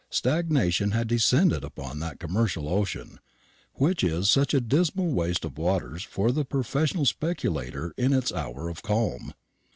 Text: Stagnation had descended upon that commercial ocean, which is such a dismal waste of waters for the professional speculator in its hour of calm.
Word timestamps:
Stagnation 0.09 0.93
had 0.93 1.05
descended 1.07 1.63
upon 1.63 1.99
that 1.99 2.19
commercial 2.19 2.67
ocean, 2.67 3.19
which 3.75 4.03
is 4.03 4.31
such 4.31 4.51
a 4.55 4.59
dismal 4.59 5.11
waste 5.13 5.45
of 5.45 5.59
waters 5.59 6.01
for 6.01 6.31
the 6.31 6.43
professional 6.43 7.05
speculator 7.05 7.93
in 7.97 8.11
its 8.11 8.31
hour 8.31 8.67
of 8.67 8.81
calm. 8.81 9.35